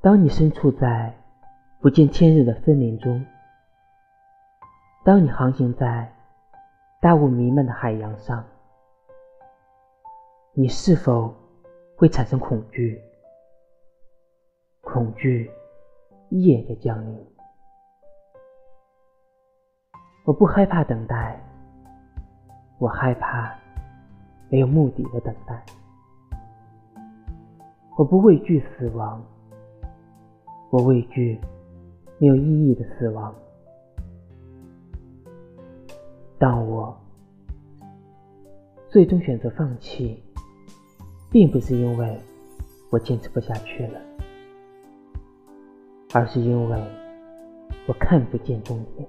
[0.00, 1.12] 当你身处在
[1.80, 3.26] 不见天日的森林中，
[5.04, 6.14] 当你航行在
[7.00, 8.44] 大雾弥漫的海洋上，
[10.52, 11.34] 你是否
[11.96, 13.02] 会产生恐惧？
[14.82, 15.50] 恐惧
[16.30, 17.26] 夜的降临。
[20.24, 21.40] 我不害怕等待，
[22.78, 23.52] 我害怕
[24.48, 25.60] 没有目的的等待。
[27.96, 29.20] 我不畏惧死亡，
[30.70, 31.38] 我畏惧
[32.18, 33.34] 没有意义的死亡。
[36.38, 36.96] 但我
[38.88, 40.22] 最终选择放弃，
[41.30, 42.20] 并不是因为
[42.90, 44.00] 我坚持不下去了，
[46.14, 46.84] 而是因为
[47.86, 49.08] 我看不见终点。